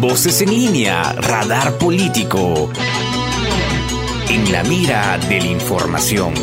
[0.00, 2.68] Voces en línea, radar político.
[4.28, 6.34] En la mira de la información.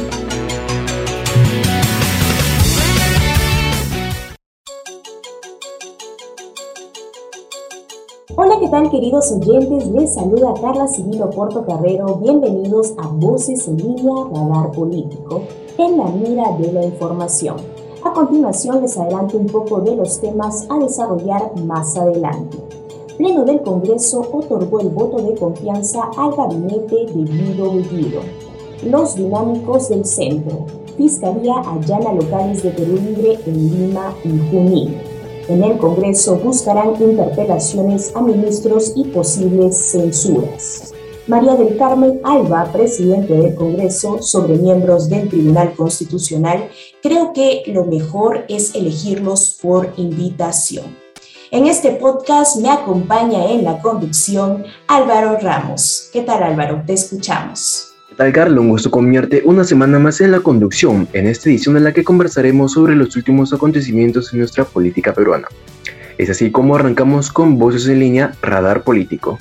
[8.36, 9.86] Hola, ¿qué tal queridos oyentes?
[9.86, 12.16] Les saluda Carla Civilo Porto Carrero.
[12.16, 15.44] Bienvenidos a Voces en línea, radar político.
[15.78, 17.58] En la mira de la información.
[18.04, 22.73] A continuación les adelanto un poco de los temas a desarrollar más adelante.
[23.18, 28.22] Pleno del Congreso otorgó el voto de confianza al gabinete de Guido Bellido.
[28.84, 30.66] Los dinámicos del centro.
[30.98, 34.98] Fiscalía allana locales de Perú Libre en Lima y Junín.
[35.48, 40.94] En el Congreso buscarán interpelaciones a ministros y posibles censuras.
[41.28, 46.68] María del Carmen Alba, presidente del Congreso, sobre miembros del Tribunal Constitucional,
[47.02, 51.03] creo que lo mejor es elegirlos por invitación.
[51.54, 56.10] En este podcast me acompaña en la conducción Álvaro Ramos.
[56.12, 56.82] ¿Qué tal Álvaro?
[56.84, 57.94] Te escuchamos.
[58.10, 58.60] ¿Qué tal Carlos?
[58.62, 62.04] Un gusto convierte una semana más en la conducción, en esta edición en la que
[62.04, 65.48] conversaremos sobre los últimos acontecimientos en nuestra política peruana.
[66.18, 69.38] Es así como arrancamos con Voces en línea Radar Político.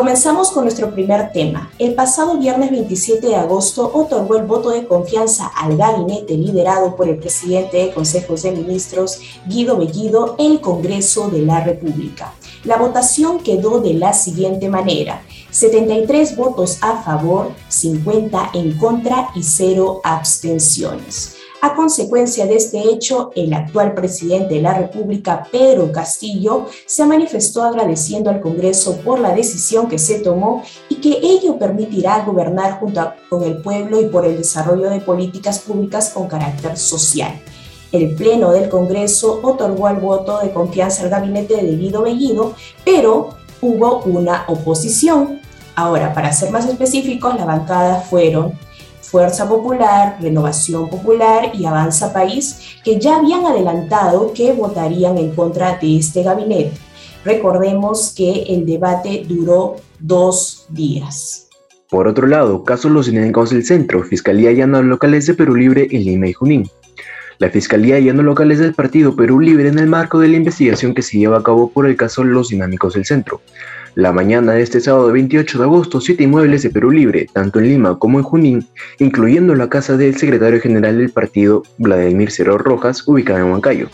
[0.00, 1.70] Comenzamos con nuestro primer tema.
[1.78, 7.06] El pasado viernes 27 de agosto otorgó el voto de confianza al gabinete liderado por
[7.06, 12.32] el presidente de Consejos de Ministros, Guido Bellido, el Congreso de la República.
[12.64, 15.20] La votación quedó de la siguiente manera.
[15.50, 21.39] 73 votos a favor, 50 en contra y 0 abstenciones.
[21.62, 27.62] A consecuencia de este hecho, el actual presidente de la República, Pedro Castillo, se manifestó
[27.62, 33.12] agradeciendo al Congreso por la decisión que se tomó y que ello permitirá gobernar junto
[33.28, 37.38] con el pueblo y por el desarrollo de políticas públicas con carácter social.
[37.92, 42.54] El Pleno del Congreso otorgó el voto de confianza al gabinete de Guido Bellido,
[42.86, 45.40] pero hubo una oposición.
[45.74, 48.54] Ahora, para ser más específicos, la bancada fueron
[49.10, 55.76] Fuerza Popular, Renovación Popular y Avanza País, que ya habían adelantado que votarían en contra
[55.78, 56.72] de este gabinete.
[57.24, 61.48] Recordemos que el debate duró dos días.
[61.88, 66.04] Por otro lado, casos los dinámicos del centro, Fiscalía y locales de Perú Libre en
[66.04, 66.70] Lima y Junín.
[67.38, 71.02] La Fiscalía y locales del Partido Perú Libre en el marco de la investigación que
[71.02, 73.40] se lleva a cabo por el caso Los Dinámicos del Centro
[73.94, 77.68] la mañana de este sábado 28 de agosto, siete inmuebles de Perú Libre, tanto en
[77.68, 78.66] Lima como en Junín,
[78.98, 83.88] incluyendo la casa del secretario general del partido, Vladimir Cero Rojas, ubicada en Huancayo.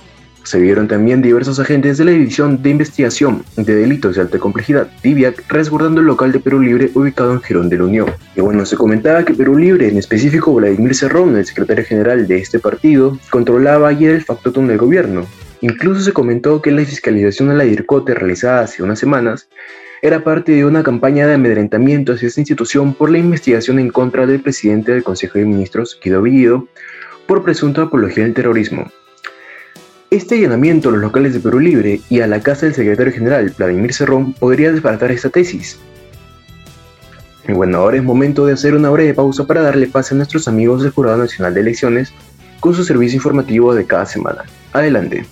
[0.46, 4.88] Se vieron también diversos agentes de la División de Investigación de Delitos de Alta Complejidad,
[5.02, 8.12] DIVIAC, resguardando el local de Perú Libre ubicado en Girón de la Unión.
[8.36, 12.38] Y bueno, se comentaba que Perú Libre, en específico Vladimir Cerrón, el secretario general de
[12.38, 15.26] este partido, controlaba ayer el factotum del gobierno.
[15.62, 19.48] Incluso se comentó que la fiscalización a la DIRCOTE realizada hace unas semanas
[20.06, 24.24] era parte de una campaña de amedrentamiento hacia esta institución por la investigación en contra
[24.24, 26.68] del presidente del Consejo de Ministros, Guido Villido,
[27.26, 28.88] por presunta apología del terrorismo.
[30.10, 33.52] Este allanamiento a los locales de Perú Libre y a la casa del secretario general,
[33.58, 35.80] Vladimir Cerrón, podría desbaratar esta tesis.
[37.48, 40.46] Y bueno, ahora es momento de hacer una breve pausa para darle pase a nuestros
[40.46, 42.12] amigos del Jurado Nacional de Elecciones
[42.60, 44.44] con su servicio informativo de cada semana.
[44.72, 45.26] Adelante.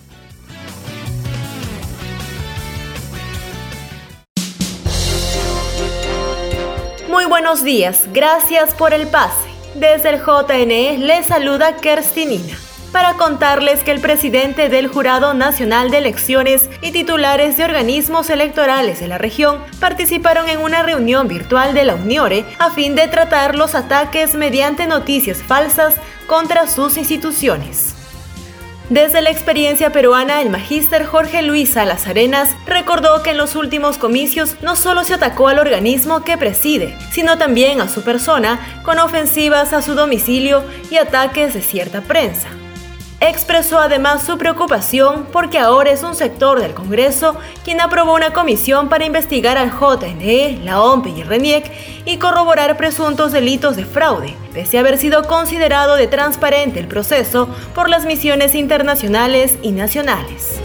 [7.55, 9.49] Buenos días, gracias por el pase.
[9.77, 12.57] Desde el JNE les saluda Kerstinina
[12.91, 18.99] para contarles que el presidente del Jurado Nacional de Elecciones y titulares de organismos electorales
[18.99, 23.55] de la región participaron en una reunión virtual de la UNIORE a fin de tratar
[23.55, 25.95] los ataques mediante noticias falsas
[26.27, 27.94] contra sus instituciones.
[28.91, 33.97] Desde la experiencia peruana, el magíster Jorge Luis Salas Arenas recordó que en los últimos
[33.97, 38.99] comicios no solo se atacó al organismo que preside, sino también a su persona con
[38.99, 42.49] ofensivas a su domicilio y ataques de cierta prensa.
[43.27, 47.35] Expresó además su preocupación porque ahora es un sector del Congreso
[47.65, 51.73] quien aprobó una comisión para investigar al JNE, la OMP y el RENIEC
[52.05, 57.49] y corroborar presuntos delitos de fraude, pese a haber sido considerado de transparente el proceso
[57.75, 60.61] por las misiones internacionales y nacionales.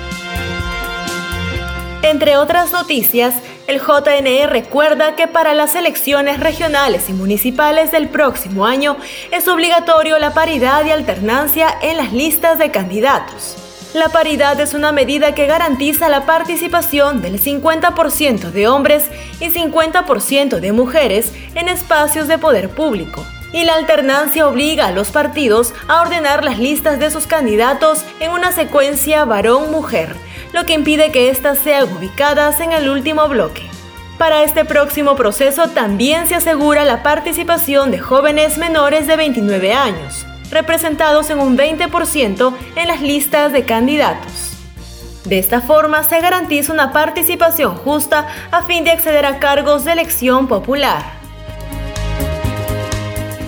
[2.04, 3.34] Entre otras noticias,
[3.66, 8.98] el JNE recuerda que para las elecciones regionales y municipales del próximo año
[9.32, 13.56] es obligatorio la paridad y alternancia en las listas de candidatos.
[13.94, 19.06] La paridad es una medida que garantiza la participación del 50% de hombres
[19.40, 23.26] y 50% de mujeres en espacios de poder público.
[23.54, 28.32] Y la alternancia obliga a los partidos a ordenar las listas de sus candidatos en
[28.32, 30.18] una secuencia varón-mujer,
[30.54, 33.70] lo que impide que éstas sean ubicadas en el último bloque.
[34.18, 40.26] Para este próximo proceso también se asegura la participación de jóvenes menores de 29 años
[40.54, 44.52] representados en un 20% en las listas de candidatos.
[45.26, 49.94] De esta forma se garantiza una participación justa a fin de acceder a cargos de
[49.94, 51.04] elección popular.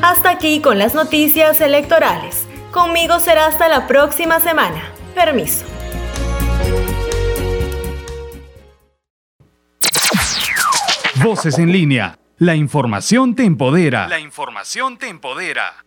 [0.02, 2.48] Hasta aquí con las noticias electorales.
[2.72, 4.92] Conmigo será hasta la próxima semana.
[5.14, 5.75] Permiso.
[11.26, 12.20] Voces en línea.
[12.38, 14.08] La información te empodera.
[14.08, 15.84] La información te empodera.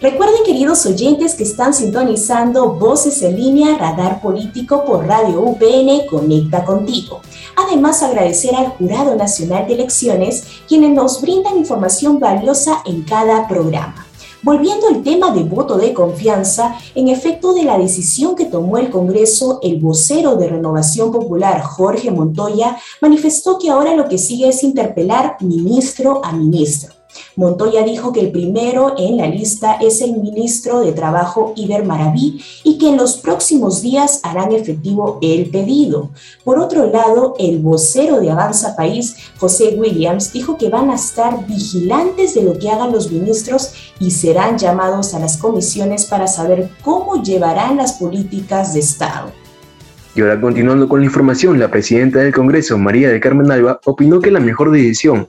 [0.00, 6.64] Recuerden, queridos oyentes, que están sintonizando Voces en línea Radar Político por Radio UPN Conecta
[6.64, 7.20] Contigo.
[7.54, 14.07] Además, agradecer al Jurado Nacional de Elecciones, quienes nos brindan información valiosa en cada programa.
[14.42, 18.88] Volviendo al tema de voto de confianza, en efecto de la decisión que tomó el
[18.88, 24.62] Congreso, el vocero de Renovación Popular, Jorge Montoya, manifestó que ahora lo que sigue es
[24.62, 26.97] interpelar ministro a ministro.
[27.36, 32.42] Montoya dijo que el primero en la lista es el ministro de Trabajo Iber Maraví
[32.64, 36.10] y que en los próximos días harán efectivo el pedido.
[36.44, 41.46] Por otro lado, el vocero de Avanza País, José Williams, dijo que van a estar
[41.46, 46.70] vigilantes de lo que hagan los ministros y serán llamados a las comisiones para saber
[46.82, 49.30] cómo llevarán las políticas de Estado.
[50.14, 54.20] Y ahora continuando con la información, la presidenta del Congreso, María de Carmen Alba, opinó
[54.20, 55.28] que la mejor decisión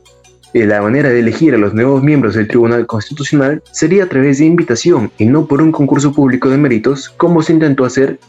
[0.53, 4.45] la manera de elegir a los nuevos miembros del Tribunal Constitucional sería a través de
[4.45, 8.19] invitación y no por un concurso público de méritos como se intentó hacer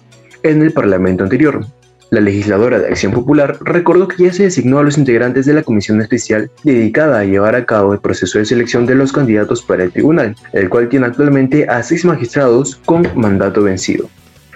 [0.43, 1.64] en el Parlamento anterior.
[2.11, 5.62] La legisladora de Acción Popular recordó que ya se designó a los integrantes de la
[5.62, 9.84] comisión especial dedicada a llevar a cabo el proceso de selección de los candidatos para
[9.84, 14.08] el tribunal, el cual tiene actualmente a seis magistrados con mandato vencido.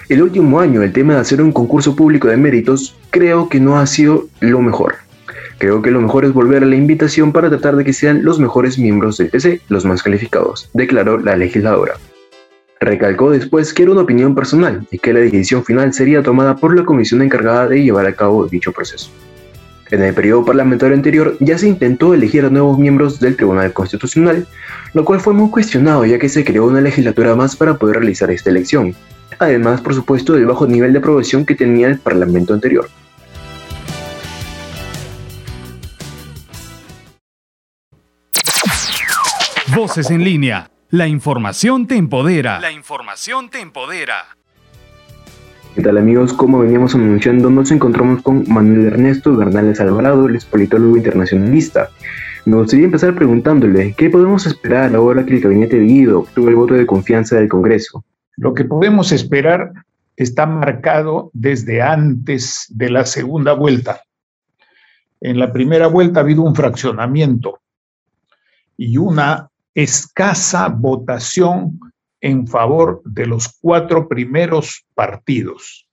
[0.08, 3.78] El último año el tema de hacer un concurso público de méritos creo que no
[3.78, 4.96] ha sido lo mejor.
[5.58, 8.38] Creo que lo mejor es volver a la invitación para tratar de que sean los
[8.38, 11.94] mejores miembros del TC los más calificados, declaró la legisladora.
[12.80, 16.76] Recalcó después que era una opinión personal y que la decisión final sería tomada por
[16.76, 19.10] la comisión encargada de llevar a cabo dicho proceso.
[19.90, 24.46] En el periodo parlamentario anterior ya se intentó elegir a nuevos miembros del Tribunal Constitucional,
[24.92, 28.30] lo cual fue muy cuestionado ya que se creó una legislatura más para poder realizar
[28.30, 28.94] esta elección,
[29.38, 32.88] además por supuesto del bajo nivel de aprobación que tenía el Parlamento anterior.
[39.94, 40.72] Voces en línea.
[40.90, 42.58] La información te empodera.
[42.58, 44.24] La información te empodera.
[45.76, 46.32] ¿Qué tal amigos?
[46.32, 51.90] Como veníamos anunciando, nos encontramos con Manuel Ernesto Bernales Alvarado, el politólogo internacionalista.
[52.44, 56.56] Me gustaría empezar preguntándole, ¿qué podemos esperar ahora que el gabinete de Guido obtuvo el
[56.56, 58.04] voto de confianza del Congreso?
[58.36, 59.70] Lo que podemos esperar
[60.16, 64.00] está marcado desde antes de la segunda vuelta.
[65.20, 67.60] En la primera vuelta ha habido un fraccionamiento
[68.76, 71.80] y una escasa votación
[72.20, 75.86] en favor de los cuatro primeros partidos.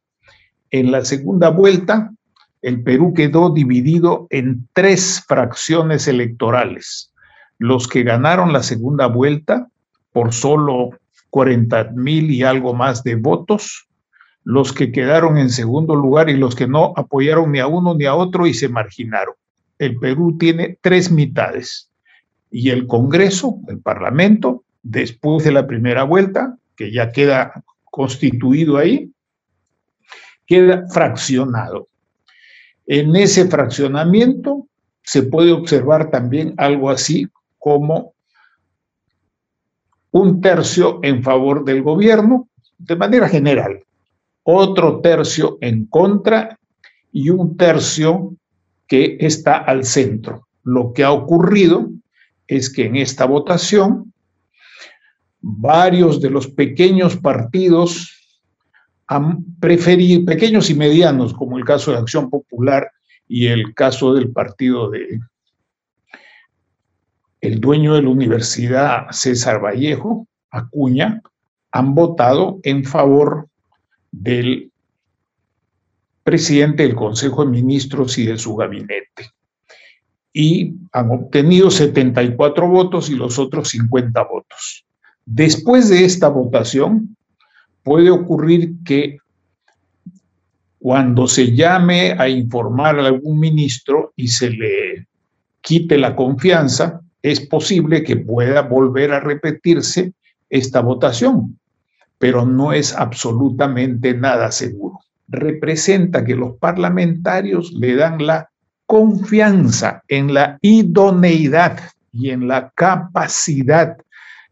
[0.70, 2.12] En la segunda vuelta,
[2.62, 7.12] el Perú quedó dividido en tres fracciones electorales.
[7.58, 9.68] Los que ganaron la segunda vuelta
[10.14, 10.92] por solo
[11.32, 13.88] 40 mil y algo más de votos,
[14.44, 18.06] los que quedaron en segundo lugar y los que no apoyaron ni a uno ni
[18.06, 19.36] a otro y se marginaron.
[19.80, 21.91] El Perú tiene tres mitades
[22.52, 29.12] y el Congreso, el Parlamento, después de la primera vuelta, que ya queda constituido ahí,
[30.46, 31.88] queda fraccionado.
[32.86, 34.68] En ese fraccionamiento
[35.02, 37.28] se puede observar también algo así
[37.58, 38.14] como
[40.12, 43.86] un tercio en favor del gobierno, de manera general,
[44.44, 46.60] otro tercio en contra
[47.14, 48.34] y un tercio
[48.88, 50.48] que está al centro.
[50.64, 51.92] Lo que ha ocurrido
[52.52, 54.14] es que en esta votación
[55.40, 58.38] varios de los pequeños partidos
[59.08, 62.92] han pequeños y medianos, como el caso de Acción Popular
[63.26, 65.22] y el caso del partido de
[67.40, 71.22] el dueño de la Universidad César Vallejo, Acuña,
[71.72, 73.48] han votado en favor
[74.12, 74.72] del
[76.24, 79.32] presidente del Consejo de Ministros y de su gabinete.
[80.34, 84.86] Y han obtenido 74 votos y los otros 50 votos.
[85.26, 87.16] Después de esta votación,
[87.84, 89.18] puede ocurrir que
[90.80, 95.08] cuando se llame a informar a algún ministro y se le
[95.62, 100.14] quite la confianza, es posible que pueda volver a repetirse
[100.50, 101.60] esta votación,
[102.18, 105.00] pero no es absolutamente nada seguro.
[105.28, 108.50] Representa que los parlamentarios le dan la
[108.92, 111.80] confianza en la idoneidad
[112.12, 113.96] y en la capacidad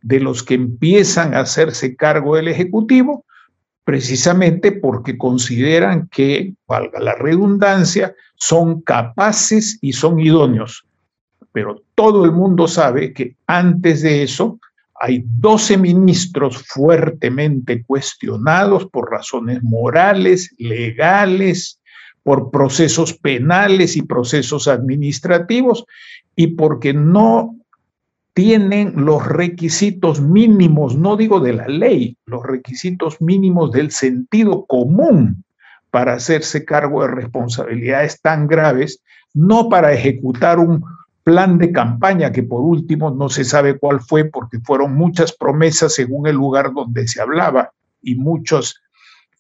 [0.01, 3.25] de los que empiezan a hacerse cargo del Ejecutivo,
[3.84, 10.86] precisamente porque consideran que, valga la redundancia, son capaces y son idóneos.
[11.51, 14.58] Pero todo el mundo sabe que antes de eso
[15.01, 21.78] hay 12 ministros fuertemente cuestionados por razones morales, legales,
[22.23, 25.85] por procesos penales y procesos administrativos
[26.35, 27.55] y porque no
[28.33, 35.43] tienen los requisitos mínimos, no digo de la ley, los requisitos mínimos del sentido común
[35.91, 39.01] para hacerse cargo de responsabilidades tan graves,
[39.33, 40.83] no para ejecutar un
[41.23, 45.93] plan de campaña, que por último no se sabe cuál fue porque fueron muchas promesas
[45.93, 47.71] según el lugar donde se hablaba
[48.01, 48.75] y muchas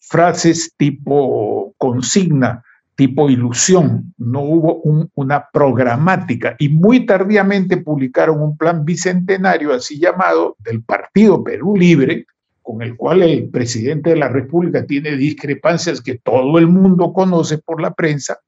[0.01, 2.63] frases tipo consigna,
[2.99, 4.13] tipo ilusión.
[4.17, 4.81] No hubo
[5.13, 12.25] una programática y muy tardíamente publicaron un plan bicentenario así llamado del Partido Perú Libre,
[12.61, 17.59] con el cual el presidente de la República tiene discrepancias que todo el mundo conoce
[17.59, 18.39] por la prensa,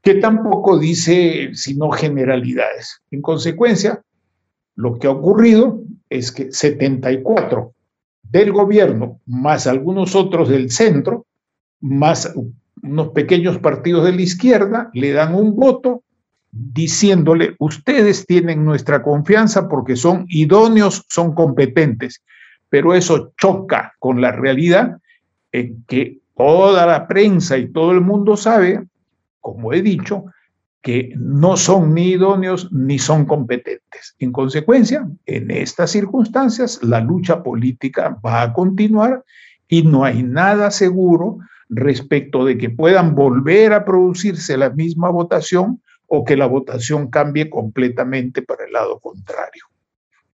[0.00, 3.02] que tampoco dice sino generalidades.
[3.10, 4.04] En consecuencia,
[4.76, 7.74] lo que ha ocurrido es que 74
[8.22, 11.26] del gobierno, más algunos otros del centro,
[11.80, 12.32] más
[12.82, 16.02] unos pequeños partidos de la izquierda, le dan un voto
[16.50, 22.22] diciéndole, ustedes tienen nuestra confianza porque son idóneos, son competentes,
[22.68, 24.98] pero eso choca con la realidad
[25.50, 28.84] en que toda la prensa y todo el mundo sabe
[29.42, 30.24] como he dicho,
[30.80, 34.16] que no son ni idóneos ni son competentes.
[34.18, 39.22] En consecuencia, en estas circunstancias, la lucha política va a continuar
[39.68, 41.38] y no hay nada seguro
[41.74, 47.48] respecto de que puedan volver a producirse la misma votación o que la votación cambie
[47.48, 49.64] completamente para el lado contrario.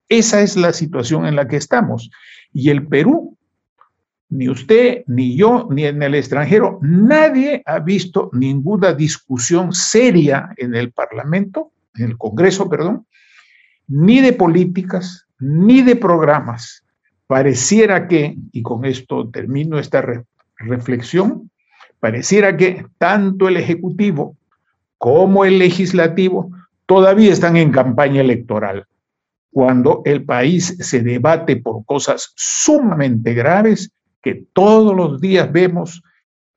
[0.08, 2.10] Esa es la situación en la que estamos.
[2.52, 3.36] Y el Perú
[4.34, 10.74] ni usted, ni yo, ni en el extranjero, nadie ha visto ninguna discusión seria en
[10.74, 13.06] el Parlamento, en el Congreso, perdón,
[13.86, 16.84] ni de políticas, ni de programas.
[17.26, 20.02] Pareciera que, y con esto termino esta
[20.58, 21.50] reflexión,
[22.00, 24.36] pareciera que tanto el Ejecutivo
[24.98, 26.50] como el Legislativo
[26.86, 28.86] todavía están en campaña electoral,
[29.50, 33.90] cuando el país se debate por cosas sumamente graves
[34.22, 36.02] que todos los días vemos.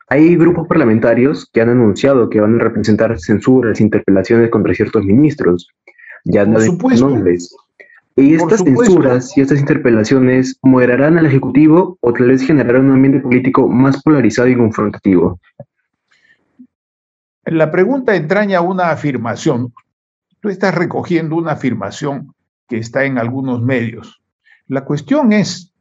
[0.10, 5.70] Hay grupos parlamentarios que han anunciado que van a representar censuras, interpelaciones contra ciertos ministros.
[6.24, 7.54] Ya no hay nombres.
[8.19, 13.19] ¿Y estas censuras y estas interpelaciones moderarán al Ejecutivo o tal vez generarán un ambiente
[13.19, 15.39] político más polarizado y confrontativo?
[17.45, 19.71] La pregunta entraña una afirmación.
[20.39, 22.33] Tú estás recogiendo una afirmación
[22.67, 24.19] que está en algunos medios.
[24.65, 25.71] La cuestión es,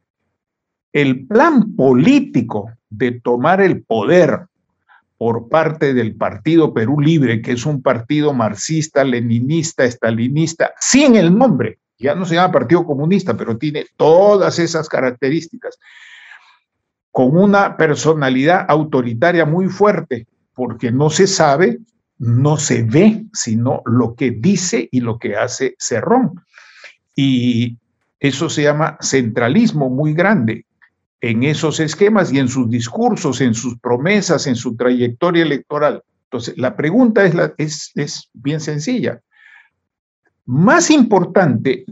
[0.93, 4.45] el plan político de tomar el poder
[5.17, 11.35] por parte del Partido Perú Libre, que es un partido marxista, leninista, estalinista, sin el
[11.35, 15.77] nombre, ya no se llama Partido Comunista, pero tiene todas esas características,
[17.11, 21.79] con una personalidad autoritaria muy fuerte, porque no se sabe,
[22.19, 26.41] no se ve, sino lo que dice y lo que hace Cerrón.
[27.15, 27.77] Y
[28.19, 30.65] eso se llama centralismo muy grande
[31.21, 36.03] en esos esquemas y en sus discursos, en sus promesas, en su trayectoria electoral.
[36.25, 37.25] Entonces, la pregunta
[37.57, 39.21] es, es bien sencilla.
[40.47, 41.85] Más importante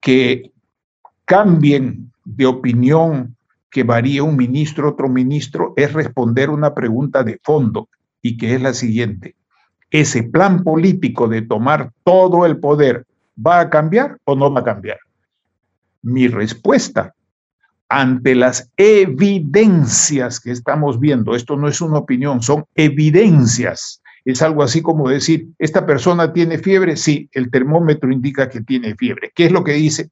[0.00, 0.50] que
[1.24, 3.36] cambien de opinión,
[3.70, 7.88] que varíe un ministro, otro ministro, es responder una pregunta de fondo
[8.20, 9.36] y que es la siguiente.
[9.92, 13.06] ¿Ese plan político de tomar todo el poder
[13.38, 14.98] va a cambiar o no va a cambiar?
[16.02, 17.14] Mi respuesta
[17.88, 24.02] ante las evidencias que estamos viendo, esto no es una opinión, son evidencias.
[24.26, 28.96] Es algo así como decir, esta persona tiene fiebre, sí, el termómetro indica que tiene
[28.96, 29.30] fiebre.
[29.32, 30.10] ¿Qué es lo que dice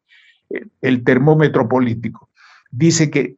[0.80, 2.30] el termómetro político?
[2.70, 3.34] Dice que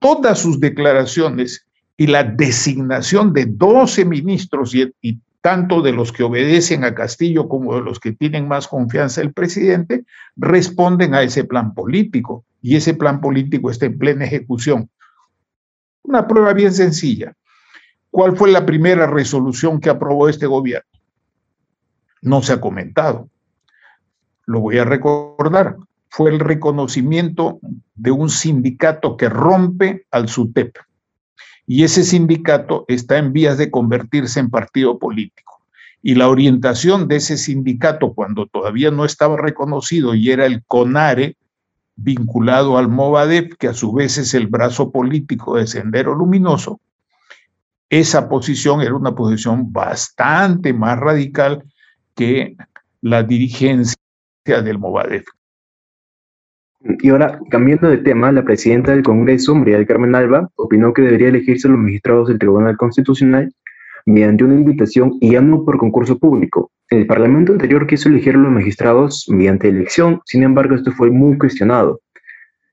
[0.00, 1.64] todas sus declaraciones
[1.96, 7.76] y la designación de 12 ministros y, tanto de los que obedecen a Castillo como
[7.76, 12.94] de los que tienen más confianza el presidente, responden a ese plan político y ese
[12.94, 14.90] plan político está en plena ejecución.
[16.02, 17.32] Una prueba bien sencilla.
[18.16, 20.88] ¿Cuál fue la primera resolución que aprobó este gobierno?
[22.22, 23.28] No se ha comentado.
[24.46, 25.76] Lo voy a recordar.
[26.08, 27.58] Fue el reconocimiento
[27.94, 30.78] de un sindicato que rompe al SUTEP
[31.66, 35.60] y ese sindicato está en vías de convertirse en partido político.
[36.00, 41.36] Y la orientación de ese sindicato, cuando todavía no estaba reconocido y era el CONARE,
[41.96, 46.80] vinculado al Movadep, que a su vez es el brazo político de Sendero Luminoso,
[47.90, 51.62] esa posición era una posición bastante más radical
[52.14, 52.56] que
[53.00, 53.96] la dirigencia
[54.46, 55.24] del Movadep.
[57.00, 61.02] Y ahora, cambiando de tema, la presidenta del Congreso, María del Carmen Alba, opinó que
[61.02, 63.52] debería elegirse los magistrados del Tribunal Constitucional
[64.04, 66.70] mediante una invitación y ya no por concurso público.
[66.88, 71.36] El Parlamento anterior quiso elegir a los magistrados mediante elección, sin embargo, esto fue muy
[71.38, 72.00] cuestionado.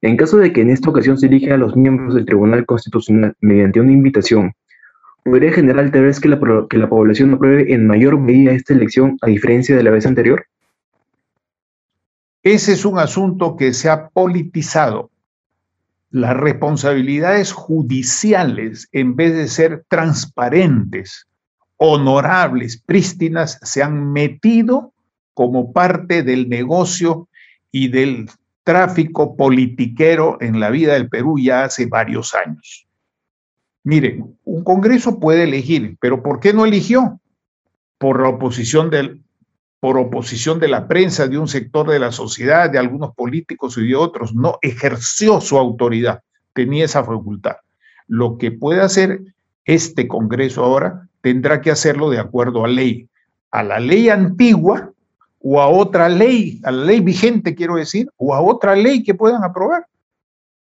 [0.01, 3.33] En caso de que en esta ocasión se elija a los miembros del Tribunal Constitucional
[3.41, 4.53] mediante una invitación,
[5.23, 6.39] ¿podría generar tal vez que la,
[6.69, 10.45] que la población apruebe en mayor medida esta elección a diferencia de la vez anterior?
[12.43, 15.09] Ese es un asunto que se ha politizado.
[16.09, 21.27] Las responsabilidades judiciales, en vez de ser transparentes,
[21.77, 24.93] honorables, prístinas, se han metido
[25.33, 27.27] como parte del negocio
[27.71, 28.29] y del
[28.63, 32.87] tráfico politiquero en la vida del Perú ya hace varios años.
[33.83, 37.19] Miren, un Congreso puede elegir, pero ¿por qué no eligió?
[37.97, 39.21] Por la oposición del,
[39.79, 43.87] por oposición de la prensa, de un sector de la sociedad, de algunos políticos y
[43.87, 46.21] de otros, no ejerció su autoridad,
[46.53, 47.57] tenía esa facultad.
[48.07, 49.21] Lo que puede hacer
[49.65, 53.09] este Congreso ahora tendrá que hacerlo de acuerdo a ley,
[53.51, 54.93] a la ley antigua
[55.41, 59.13] o a otra ley, a la ley vigente quiero decir, o a otra ley que
[59.13, 59.85] puedan aprobar.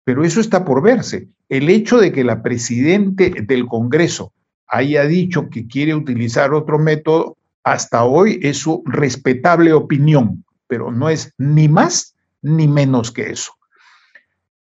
[0.03, 1.27] Pero eso está por verse.
[1.49, 4.33] El hecho de que la presidente del Congreso
[4.67, 11.09] haya dicho que quiere utilizar otro método hasta hoy es su respetable opinión, pero no
[11.09, 13.53] es ni más ni menos que eso.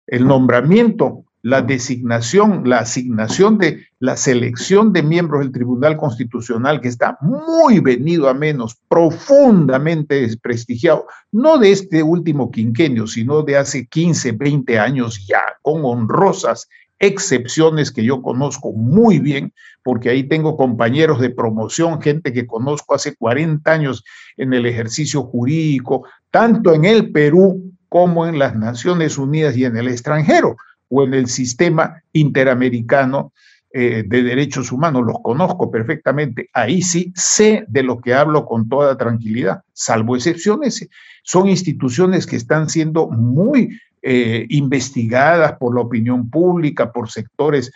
[0.06, 6.89] El nombramiento, la designación, la asignación de la selección de miembros del Tribunal Constitucional, que
[6.89, 13.88] está muy venido a menos, profundamente desprestigiado, no de este último quinquenio, sino de hace
[13.88, 16.67] 15, 20 años ya, con honrosas
[16.99, 22.93] excepciones que yo conozco muy bien, porque ahí tengo compañeros de promoción, gente que conozco
[22.93, 24.04] hace 40 años
[24.36, 29.78] en el ejercicio jurídico, tanto en el Perú como en las Naciones Unidas y en
[29.78, 30.58] el extranjero,
[30.89, 33.32] o en el sistema interamericano
[33.71, 36.49] eh, de derechos humanos, los conozco perfectamente.
[36.54, 40.89] Ahí sí sé de lo que hablo con toda tranquilidad, salvo excepciones.
[41.23, 47.71] Son instituciones que están siendo muy eh, investigadas por la opinión pública, por sectores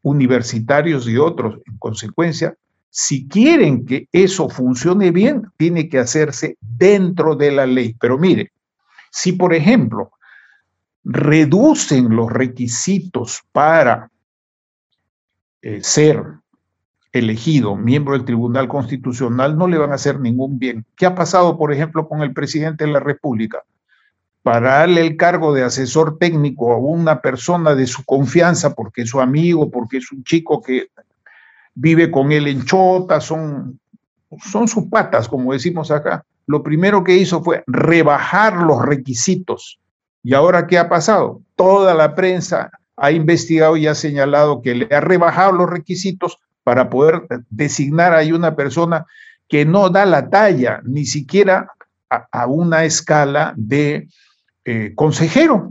[0.00, 1.58] universitarios y otros.
[1.66, 2.54] En consecuencia,
[2.88, 7.96] si quieren que eso funcione bien, tiene que hacerse dentro de la ley.
[8.00, 8.52] Pero mire,
[9.10, 10.12] si por ejemplo
[11.04, 14.10] reducen los requisitos para
[15.62, 16.22] eh, ser
[17.12, 20.84] elegido miembro del Tribunal Constitucional, no le van a hacer ningún bien.
[20.96, 23.62] ¿Qué ha pasado, por ejemplo, con el presidente de la República?
[24.44, 29.08] para darle el cargo de asesor técnico a una persona de su confianza, porque es
[29.08, 30.88] su amigo, porque es un chico que
[31.74, 33.80] vive con él en chota, son,
[34.44, 36.26] son sus patas, como decimos acá.
[36.46, 39.80] Lo primero que hizo fue rebajar los requisitos.
[40.24, 41.42] ¿Y ahora qué ha pasado?
[41.54, 46.88] Toda la prensa ha investigado y ha señalado que le ha rebajado los requisitos para
[46.88, 49.04] poder designar a una persona
[49.48, 51.70] que no da la talla, ni siquiera
[52.08, 54.08] a una escala de
[54.64, 55.70] eh, consejero.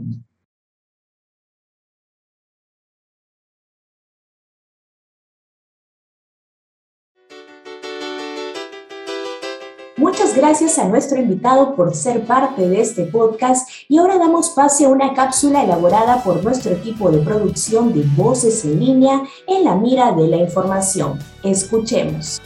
[9.96, 14.86] Muchas gracias a nuestro invitado por ser parte de este podcast Y ahora damos pase
[14.86, 19.74] a una cápsula elaborada por nuestro equipo de producción de Voces en línea en la
[19.74, 21.18] mira de la información.
[21.42, 22.40] Escuchemos.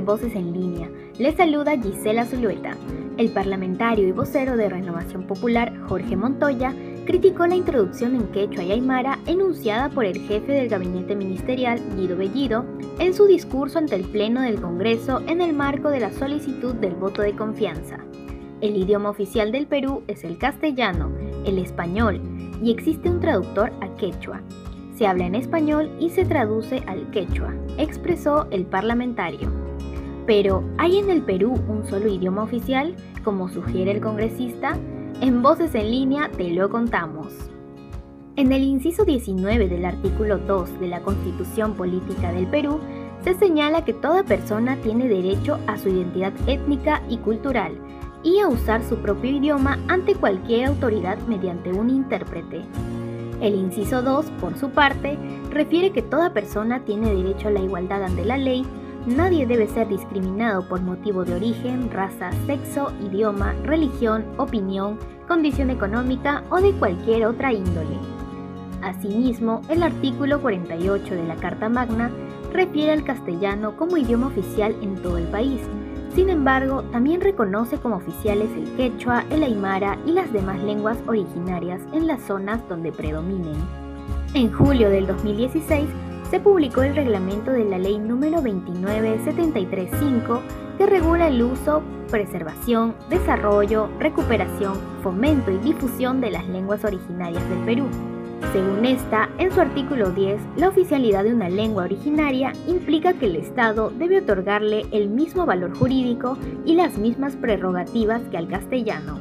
[0.00, 0.90] De Voces en línea?
[1.18, 2.74] Les saluda Gisela Zulueta.
[3.18, 8.72] El parlamentario y vocero de Renovación Popular, Jorge Montoya, criticó la introducción en quechua y
[8.72, 12.64] aymara enunciada por el jefe del gabinete ministerial, Guido Bellido,
[12.98, 16.94] en su discurso ante el Pleno del Congreso en el marco de la solicitud del
[16.94, 17.98] voto de confianza.
[18.62, 21.10] El idioma oficial del Perú es el castellano,
[21.44, 22.22] el español,
[22.62, 24.40] y existe un traductor a quechua.
[24.94, 29.59] Se habla en español y se traduce al quechua, expresó el parlamentario.
[30.26, 34.76] Pero, ¿hay en el Perú un solo idioma oficial, como sugiere el congresista?
[35.20, 37.50] En Voces en línea te lo contamos.
[38.36, 42.80] En el inciso 19 del artículo 2 de la Constitución Política del Perú,
[43.22, 47.76] se señala que toda persona tiene derecho a su identidad étnica y cultural
[48.22, 52.62] y a usar su propio idioma ante cualquier autoridad mediante un intérprete.
[53.40, 55.18] El inciso 2, por su parte,
[55.50, 58.64] refiere que toda persona tiene derecho a la igualdad ante la ley,
[59.06, 66.44] nadie debe ser discriminado por motivo de origen, raza, sexo, idioma, religión, opinión, condición económica
[66.50, 67.96] o de cualquier otra índole.
[68.82, 72.10] Asimismo, el artículo 48 de la Carta Magna
[72.52, 75.60] refiere al castellano como idioma oficial en todo el país,
[76.14, 81.80] sin embargo, también reconoce como oficiales el quechua, el aymara y las demás lenguas originarias
[81.92, 83.54] en las zonas donde predominen.
[84.34, 85.88] En julio del 2016
[86.30, 90.40] se publicó el reglamento de la Ley número 29735
[90.78, 97.58] que regula el uso, preservación, desarrollo, recuperación, fomento y difusión de las lenguas originarias del
[97.64, 97.86] Perú.
[98.52, 103.36] Según esta, en su artículo 10, la oficialidad de una lengua originaria implica que el
[103.36, 109.18] Estado debe otorgarle el mismo valor jurídico y las mismas prerrogativas que al castellano.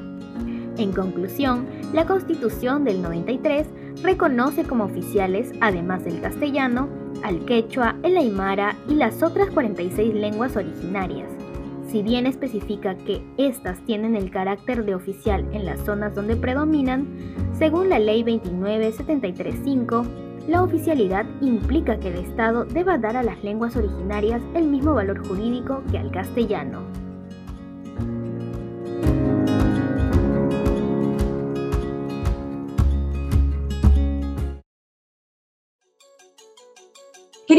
[0.77, 3.67] En conclusión, la Constitución del 93
[4.03, 6.89] reconoce como oficiales, además del castellano,
[7.23, 11.29] al quechua, el aymara y las otras 46 lenguas originarias.
[11.89, 17.07] Si bien especifica que éstas tienen el carácter de oficial en las zonas donde predominan,
[17.57, 20.05] según la Ley 29735,
[20.47, 25.27] la oficialidad implica que el Estado deba dar a las lenguas originarias el mismo valor
[25.27, 27.08] jurídico que al castellano.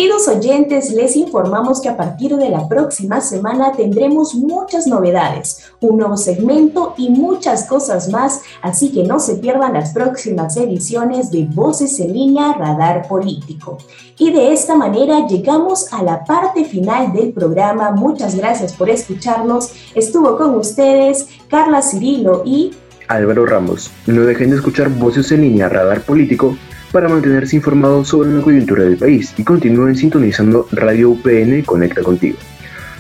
[0.01, 5.99] Queridos oyentes, les informamos que a partir de la próxima semana tendremos muchas novedades, un
[5.99, 11.45] nuevo segmento y muchas cosas más, así que no se pierdan las próximas ediciones de
[11.45, 13.77] Voces en línea Radar Político.
[14.17, 17.91] Y de esta manera llegamos a la parte final del programa.
[17.91, 19.71] Muchas gracias por escucharnos.
[19.95, 22.71] Estuvo con ustedes Carla Cirilo y
[23.07, 23.91] Álvaro Ramos.
[24.07, 26.57] No dejen de escuchar Voces en línea Radar Político
[26.93, 32.39] para mantenerse informados sobre la coyuntura del país y continúen sintonizando Radio UPN Conecta contigo.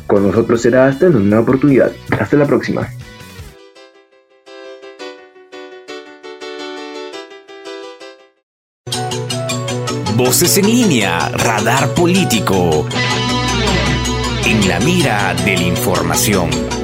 [0.07, 1.92] Con nosotros será hasta en una oportunidad.
[2.18, 2.88] Hasta la próxima.
[10.16, 12.87] Voces en línea, radar político.
[14.44, 16.80] En la mira de la información.